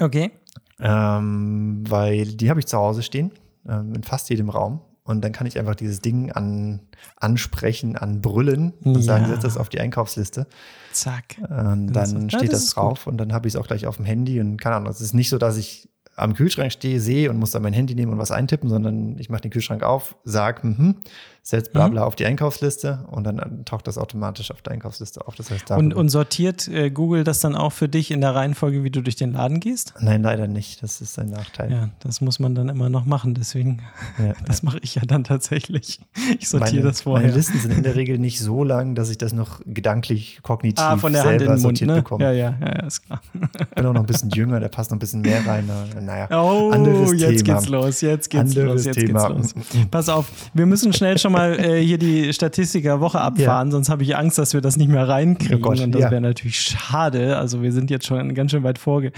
[0.00, 0.32] Okay.
[0.80, 3.32] Ähm, weil die habe ich zu Hause stehen,
[3.68, 4.80] ähm, in fast jedem Raum.
[5.10, 6.80] Und dann kann ich einfach dieses Ding an,
[7.16, 9.02] ansprechen, anbrüllen und ja.
[9.02, 10.46] sagen, setz das auf die Einkaufsliste.
[10.92, 11.36] Zack.
[11.38, 13.12] Und dann das steht das, das drauf gut.
[13.12, 14.90] und dann habe ich es auch gleich auf dem Handy und keine Ahnung.
[14.90, 17.94] Es ist nicht so, dass ich am Kühlschrank stehe, sehe und muss dann mein Handy
[17.94, 20.96] nehmen und was eintippen, sondern ich mache den Kühlschrank auf, sage, mhm,
[21.42, 25.34] setzt bla bla auf die Einkaufsliste und dann taucht das automatisch auf der Einkaufsliste auf.
[25.36, 28.84] Das heißt, Und, und sortiert äh, Google das dann auch für dich in der Reihenfolge,
[28.84, 29.94] wie du durch den Laden gehst?
[30.00, 30.82] Nein, leider nicht.
[30.82, 31.72] Das ist ein Nachteil.
[31.72, 33.34] Ja, das muss man dann immer noch machen.
[33.34, 33.82] Deswegen,
[34.18, 34.34] Ja.
[34.46, 36.00] das mache ich ja dann tatsächlich.
[36.38, 37.26] Ich sortiere meine, das vorher.
[37.28, 40.84] Meine Listen sind in der Regel nicht so lang, dass ich das noch gedanklich, kognitiv
[40.84, 41.96] ah, von der Hand selber in den Mund, sortiert ne?
[41.96, 42.24] bekomme.
[42.24, 43.20] Ja, ja, ja, ja, ist klar.
[43.34, 45.64] Ich bin auch noch ein bisschen jünger, da passt noch ein bisschen mehr rein.
[45.66, 47.58] Na- Naja, Oh, anderes jetzt Thema.
[47.58, 49.28] geht's los, jetzt geht's Anderes los, jetzt Thema.
[49.28, 49.64] geht's los.
[49.90, 53.88] Pass auf, wir müssen schnell schon mal äh, hier die Statistik der Woche abfahren, sonst
[53.88, 55.58] habe ich Angst, dass wir das nicht mehr reinkriegen.
[55.58, 56.10] Oh Gott, und das ja.
[56.10, 57.36] wäre natürlich schade.
[57.36, 59.12] Also wir sind jetzt schon ganz schön weit vorge.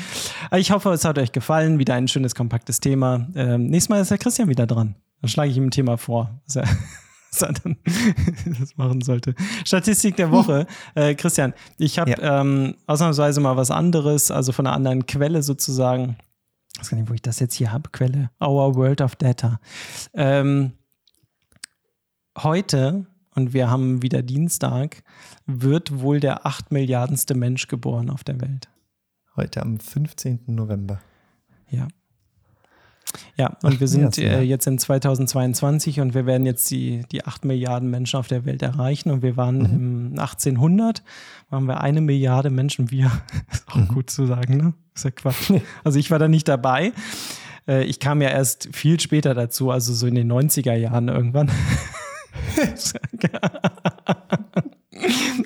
[0.56, 1.78] Ich hoffe, es hat euch gefallen.
[1.78, 3.26] Wieder ein schönes, kompaktes Thema.
[3.34, 4.94] Ähm, nächstes Mal ist der Christian wieder dran.
[5.20, 6.40] Dann schlage ich ihm ein Thema vor.
[6.46, 6.64] Was er,
[7.40, 9.34] das machen sollte.
[9.64, 10.66] Statistik der Woche.
[10.94, 16.16] Äh, Christian, ich habe ähm, ausnahmsweise mal was anderes, also von einer anderen Quelle sozusagen.
[16.74, 17.90] Ich weiß gar nicht, wo ich das jetzt hier habe.
[17.90, 18.30] Quelle.
[18.40, 19.60] Our World of Data.
[20.14, 20.72] Ähm,
[22.38, 25.02] heute, und wir haben wieder Dienstag,
[25.46, 28.68] wird wohl der 8 Milliardenste Mensch geboren auf der Welt.
[29.36, 30.40] Heute am 15.
[30.46, 31.00] November.
[31.70, 31.88] Ja.
[33.36, 37.24] Ja, und Ach, wir sind äh, jetzt in 2022 und wir werden jetzt die, die
[37.24, 39.10] 8 Milliarden Menschen auf der Welt erreichen.
[39.10, 41.02] Und wir waren im 1800,
[41.50, 42.90] waren wir eine Milliarde Menschen.
[42.90, 43.10] Wir,
[43.50, 44.74] ist auch gut zu sagen, ne?
[44.94, 45.52] Ist ja Quatsch.
[45.84, 46.92] Also ich war da nicht dabei.
[47.66, 51.50] Äh, ich kam ja erst viel später dazu, also so in den 90er Jahren irgendwann.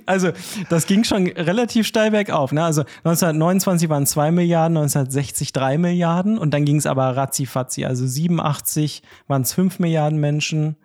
[0.04, 0.30] Also,
[0.68, 2.52] das ging schon relativ steil bergauf.
[2.52, 2.62] Ne?
[2.62, 7.84] Also 1929 waren 2 Milliarden, 1960 3 Milliarden und dann ging es aber ratzifatzi.
[7.84, 10.76] Also 87 waren es 5 Milliarden Menschen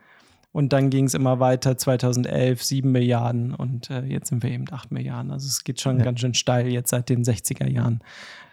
[0.53, 4.65] und dann ging es immer weiter, 2011 7 Milliarden und äh, jetzt sind wir eben
[4.71, 5.31] 8 Milliarden.
[5.31, 6.05] Also es geht schon Ja.
[6.05, 7.99] ganz schön steil jetzt seit den 60er Jahren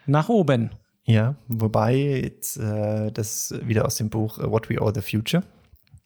[0.06, 0.70] nach oben.
[1.04, 5.42] Ja, wobei jetzt äh, das wieder aus dem Buch äh, What We Owe the Future.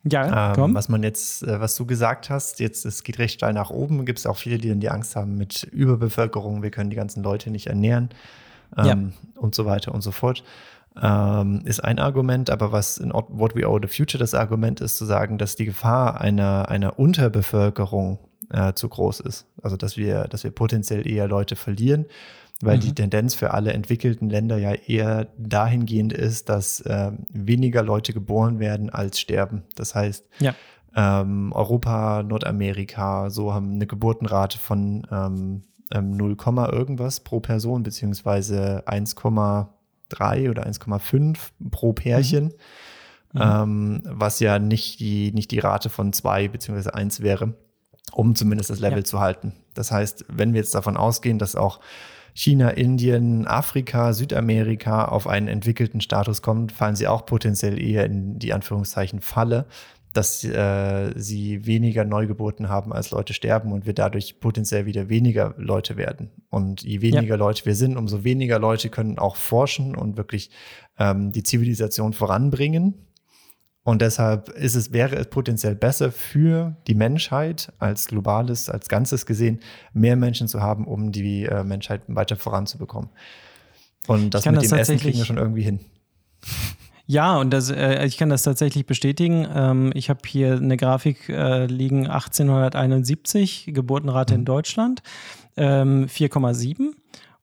[0.04, 0.74] Ja, Ähm, komm.
[0.74, 4.04] was man jetzt, äh, was du gesagt hast, jetzt es geht recht steil nach oben.
[4.04, 7.22] Gibt es auch viele, die dann die Angst haben mit Überbevölkerung, wir können die ganzen
[7.22, 8.08] Leute nicht ernähren
[8.76, 10.42] ähm, und so weiter und so fort.
[11.00, 14.96] Ähm, ist ein Argument, aber was in What We Owe the Future das Argument ist,
[14.96, 18.18] zu sagen, dass die Gefahr einer, einer Unterbevölkerung
[18.50, 19.46] äh, zu groß ist.
[19.62, 22.06] Also dass wir, dass wir potenziell eher Leute verlieren,
[22.64, 28.12] weil die Tendenz für alle entwickelten Länder ja eher dahingehend ist, dass äh, weniger Leute
[28.12, 29.64] geboren werden als sterben.
[29.74, 30.54] Das heißt, Ja.
[30.94, 36.36] ähm, Europa, Nordamerika, so haben eine Geburtenrate von ähm, ähm, 0,
[36.72, 41.38] irgendwas pro Person, beziehungsweise 1,3 oder 1,5
[41.70, 42.54] pro Pärchen,
[43.34, 47.54] Ähm, was ja nicht die, nicht die Rate von 2 beziehungsweise 1 wäre,
[48.12, 49.04] um zumindest das Level Ja.
[49.04, 49.54] zu halten.
[49.72, 51.80] Das heißt, wenn wir jetzt davon ausgehen, dass auch
[52.34, 58.38] China, Indien, Afrika, Südamerika auf einen entwickelten Status kommen, fallen sie auch potenziell eher in
[58.38, 59.66] die Anführungszeichen Falle,
[60.12, 65.54] dass äh, sie weniger Neugeburten haben, als Leute sterben und wir dadurch potenziell wieder weniger
[65.56, 66.30] Leute werden.
[66.50, 70.50] Und je weniger Leute wir sind, umso weniger Leute können auch forschen und wirklich
[70.98, 73.06] ähm, die Zivilisation voranbringen.
[73.84, 79.26] Und deshalb ist es, wäre es potenziell besser für die Menschheit als globales, als Ganzes
[79.26, 79.58] gesehen,
[79.92, 83.10] mehr Menschen zu haben, um die äh, Menschheit weiter voranzubekommen.
[84.06, 85.80] Und das mit das dem Essen kriegen wir schon irgendwie hin.
[87.04, 89.46] Ja, und das, äh, ich kann das tatsächlich bestätigen.
[89.52, 95.02] Ähm, ich habe hier eine Grafik äh, liegen 1871, Geburtenrate in Deutschland,
[95.56, 96.92] ähm, 4,7.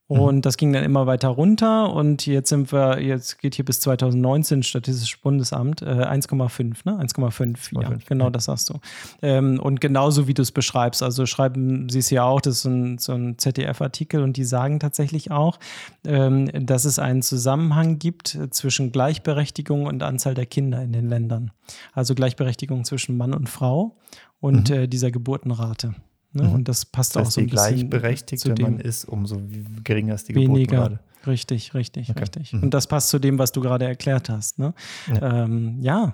[0.09, 3.79] Und das ging dann immer weiter runter und jetzt sind wir, jetzt geht hier bis
[3.81, 6.99] 2019 Statistisches Bundesamt, äh, 1,5, ne?
[6.99, 8.29] 1,5, ja, 1,5, genau ja.
[8.31, 8.79] das sagst du.
[9.21, 12.61] Ähm, und genauso wie du es beschreibst, also schreiben sie es ja auch, das ist
[12.63, 15.59] so ein, so ein ZDF-Artikel und die sagen tatsächlich auch,
[16.07, 21.51] ähm, dass es einen Zusammenhang gibt zwischen Gleichberechtigung und Anzahl der Kinder in den Ländern.
[21.93, 23.95] Also Gleichberechtigung zwischen Mann und Frau
[24.39, 25.93] und äh, dieser Geburtenrate.
[26.31, 26.49] Ne?
[26.49, 27.19] Und das passt Mhm.
[27.19, 29.41] Das auch so je ein bisschen gleichberechtigter zu dem man ist, umso
[29.83, 30.75] geringer ist die weniger.
[30.85, 30.99] Geburtenrate.
[31.27, 32.19] Richtig, richtig, Okay.
[32.21, 32.53] richtig.
[32.53, 32.63] Mhm.
[32.63, 34.57] Und das passt zu dem, was du gerade erklärt hast.
[34.59, 34.73] Ne?
[35.07, 35.43] Ja.
[35.43, 36.13] Ähm, ja,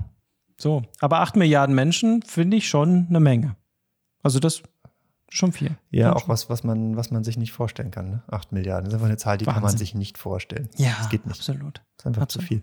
[0.58, 0.84] so.
[0.99, 3.56] Aber 8 Milliarden Menschen finde ich schon eine Menge.
[4.23, 4.63] Also das
[5.30, 5.78] schon viel.
[5.91, 6.30] Ja, Schon auch schon.
[6.30, 8.10] was, was man, was man sich nicht vorstellen kann.
[8.10, 8.23] Ne?
[8.30, 8.86] 8 Milliarden.
[8.86, 9.80] Das ist einfach eine Zahl, die kann man Wahnsinn.
[9.80, 10.69] sich nicht vorstellen.
[10.78, 11.38] Ja, Das geht nicht.
[11.38, 11.78] absolut.
[11.97, 12.47] Das ist einfach Absolut.
[12.47, 12.62] zu viel.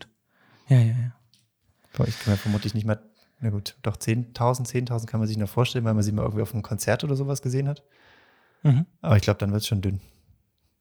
[0.69, 2.05] Ja, ja, ja.
[2.07, 2.99] Ich kann mir vermutlich nicht mal,
[3.43, 6.43] na gut, doch 10.000, 10.000 kann man sich noch vorstellen, weil man sie mal irgendwie
[6.43, 7.83] auf einem Konzert oder sowas gesehen hat.
[8.63, 8.87] Mhm.
[9.03, 10.01] Aber ich glaube, dann wird es schon dünn.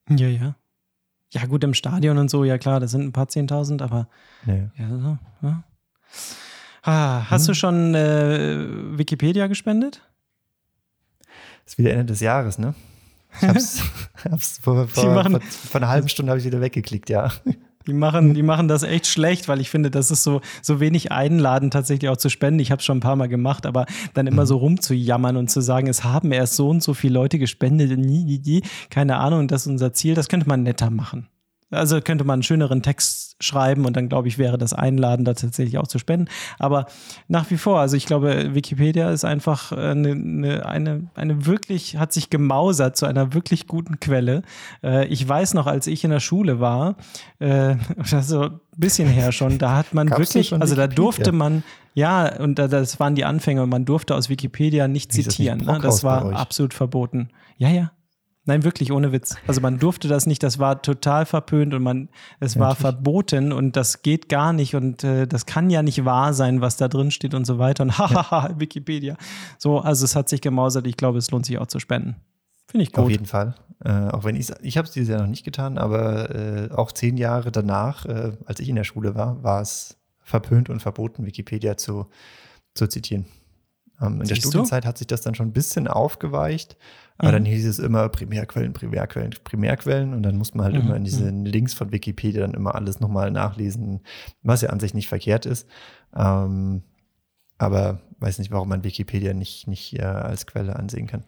[0.10, 0.56] Ja, ja.
[1.34, 4.08] Ja, gut, im Stadion und so, ja klar, das sind ein paar Zehntausend, aber
[4.46, 4.70] Nee.
[4.78, 5.64] ja, so, ja.
[6.84, 7.48] Ah, hast Hm.
[7.48, 10.02] du schon äh, Wikipedia gespendet?
[11.66, 12.74] Ist wieder Ende des Jahres, ne?
[13.42, 13.82] Ich hab's,
[14.30, 17.32] hab's vor, vor, vor, vor einer halben Stunde habe ich wieder weggeklickt, ja.
[17.92, 21.12] Die machen, die machen das echt schlecht, weil ich finde, das ist so, so wenig
[21.12, 22.62] einladend, tatsächlich auch zu spenden.
[22.62, 25.60] Ich habe es schon ein paar Mal gemacht, aber dann immer so rumzujammern und zu
[25.60, 29.50] sagen, es haben erst so und so viele Leute gespendet, nie, nie, nie, keine Ahnung,
[29.50, 31.28] das ist unser Ziel, das könnte man netter machen.
[31.72, 35.78] Also könnte man einen schöneren Text schreiben und dann glaube ich, wäre das einladender tatsächlich
[35.78, 36.28] auch zu spenden.
[36.60, 36.86] Aber
[37.28, 42.14] nach wie vor, also ich glaube, Wikipedia ist einfach eine, eine, eine, eine wirklich, hat
[42.14, 44.44] sich gemausert zu einer wirklich guten Quelle.
[44.84, 46.96] Äh, ich weiß noch, als ich in der Schule war,
[47.40, 47.76] äh,
[48.12, 51.64] also ein bisschen her schon, da hat man Gab's da wirklich, also da durfte man,
[51.94, 55.60] ja, und da, das waren die Anfänge, man durfte aus Wikipedia nicht Wie das zitieren.
[55.60, 55.80] Ne?
[55.82, 56.36] Das bei war euch?
[56.36, 57.30] absolut verboten.
[57.58, 57.92] Ja, ja.
[58.46, 59.36] Nein, wirklich, ohne Witz.
[59.46, 62.82] Also man durfte das nicht, das war total verpönt und man, es war Wirklich?
[62.82, 66.76] verboten und das geht gar nicht und äh, das kann ja nicht wahr sein, was
[66.76, 67.84] da drin steht und so weiter.
[67.84, 69.16] Und hahaha, Wikipedia.
[69.60, 70.88] So, also es hat sich gemausert.
[70.88, 72.16] Ich glaube, es lohnt sich auch zu spenden.
[72.68, 73.12] Finde ich Auf gut.
[73.12, 73.54] jeden Fall.
[73.84, 76.92] Äh, auch wenn ich ich habe es dieses Jahr noch nicht getan, aber äh, auch
[76.92, 81.26] zehn Jahre danach, äh, als ich in der Schule war, war es verpönt und verboten,
[81.26, 82.08] Wikipedia zu,
[82.74, 83.26] zu zitieren.
[84.02, 84.50] Ähm, in der Siehst du?
[84.50, 86.78] Studienzeit hat sich das dann schon ein bisschen aufgeweicht,
[87.22, 87.36] aber Mhm.
[87.36, 91.04] dann hieß es immer Primärquellen, Primärquellen, Primärquellen und dann muss man halt Mhm, immer in
[91.04, 94.02] diesen Links von Wikipedia dann immer alles nochmal nachlesen,
[94.44, 95.68] was ja an sich nicht verkehrt ist.
[96.16, 96.82] Ähm,
[97.58, 101.24] aber weiß nicht, warum man Wikipedia nicht, nicht äh, als Quelle ansehen kann.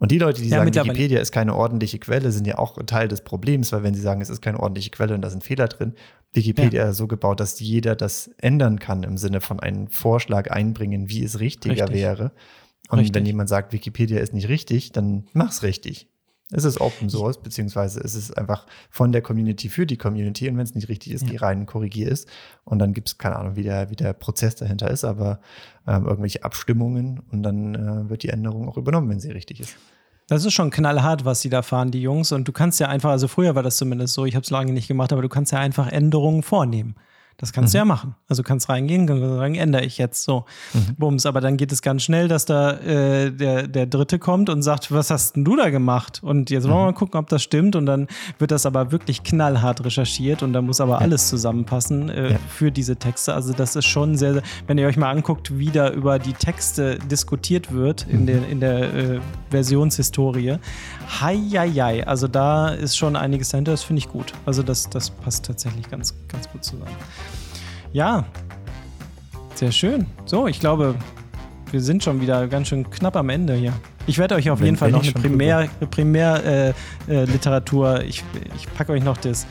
[0.00, 3.08] Und die Leute, die Ja, sagen, Wikipedia ist keine ordentliche Quelle, sind ja auch Teil
[3.08, 5.66] des Problems, weil wenn sie sagen, es ist keine ordentliche Quelle und da sind Fehler
[5.68, 5.94] drin,
[6.32, 11.08] Wikipedia ist so gebaut, dass jeder das ändern kann im Sinne von einem Vorschlag einbringen,
[11.08, 11.92] wie es richtiger Richtig.
[11.92, 12.32] wäre.
[12.88, 13.14] Und Richtig.
[13.14, 16.08] wenn jemand sagt, Wikipedia ist nicht richtig, dann mach's richtig.
[16.50, 20.48] Es ist Open Source, beziehungsweise es ist einfach von der Community für die Community.
[20.48, 21.32] Und wenn es nicht richtig ist, Ja.
[21.32, 22.24] geh rein, korrigier es.
[22.64, 25.40] Und dann gibt es keine Ahnung, wie der, wie der Prozess dahinter ist, aber
[25.86, 29.76] ähm, irgendwelche Abstimmungen und dann äh, wird die Änderung auch übernommen, wenn sie richtig ist.
[30.28, 32.32] Das ist schon knallhart, was sie da fahren, die Jungs.
[32.32, 34.72] Und du kannst ja einfach, also früher war das zumindest so, ich habe es lange
[34.72, 36.96] nicht gemacht, aber du kannst ja einfach Änderungen vornehmen.
[37.40, 38.16] Das kannst du ja machen.
[38.28, 40.44] Also du kannst reingehen, kannst sagen, ändere ich jetzt so.
[40.98, 41.24] Bums.
[41.24, 44.90] Aber dann geht es ganz schnell, dass da äh, der, der Dritte kommt und sagt,
[44.90, 46.20] was hast denn du da gemacht?
[46.20, 47.76] Und jetzt wollen wir mal gucken, ob das stimmt.
[47.76, 48.08] Und dann
[48.40, 52.38] wird das aber wirklich knallhart recherchiert und da muss aber alles zusammenpassen äh, Ja.
[52.48, 53.32] für diese Texte.
[53.34, 56.32] Also das ist schon sehr, sehr, wenn ihr euch mal anguckt, wie da über die
[56.32, 59.20] Texte diskutiert wird in der, in der äh,
[59.50, 60.56] Versionshistorie.
[61.20, 64.32] Heieiei, also da ist schon einiges dahinter, das finde ich gut.
[64.44, 66.96] Also das, das passt tatsächlich ganz, ganz gut zusammen.
[67.92, 68.24] Ja,
[69.54, 70.06] sehr schön.
[70.24, 70.94] So, ich glaube,
[71.70, 73.72] wir sind schon wieder ganz schön knapp am Ende hier.
[74.06, 76.68] Ich werde euch auf Wenn- jeden Fall noch eine schon Primär, Primär äh,
[77.08, 78.24] äh, Literatur, ich,
[78.56, 79.46] ich packe euch noch das,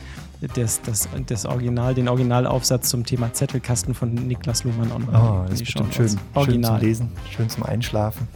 [0.54, 5.40] das, das, das Original, den Originalaufsatz zum Thema Zettelkasten von Niklas Luhmann auch noch.
[5.40, 5.96] Oh, in das ist Shownotes.
[5.96, 6.08] schön.
[6.08, 6.78] Schön Original.
[6.80, 8.28] zum Lesen, schön zum Einschlafen.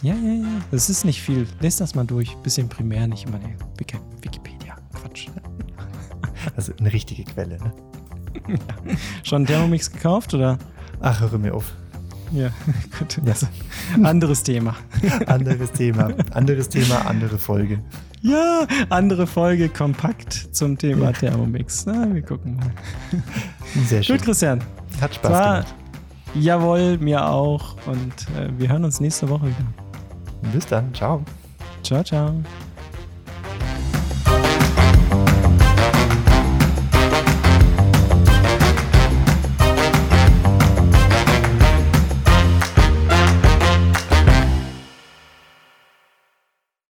[0.00, 0.46] Ja, ja, ja.
[0.70, 1.46] Das ist nicht viel.
[1.60, 2.36] Lest das mal durch.
[2.36, 3.40] Bisschen primär, nicht immer
[4.22, 4.76] Wikipedia.
[4.94, 5.26] Quatsch.
[6.56, 7.72] Also eine richtige Quelle, ne?
[9.22, 10.58] Schon Thermomix gekauft oder?
[11.00, 11.72] Ach, höre mir auf.
[12.32, 12.50] Ja,
[12.98, 13.20] gut.
[13.24, 13.34] Ja.
[14.06, 14.74] Anderes Thema.
[15.26, 16.12] Anderes Thema.
[16.32, 17.80] Anderes Thema, andere Folge.
[18.20, 21.86] Ja, andere Folge kompakt zum Thema Thermomix.
[21.86, 22.72] Na, wir gucken mal.
[23.86, 24.16] Sehr schön.
[24.16, 24.60] Gut, Christian.
[25.00, 25.74] Hat Spaß War, gemacht.
[26.34, 27.76] jawohl, mir auch.
[27.86, 30.52] Und äh, wir hören uns nächste Woche wieder.
[30.52, 30.92] Bis dann.
[30.92, 31.22] Ciao.
[31.82, 32.34] Ciao, ciao.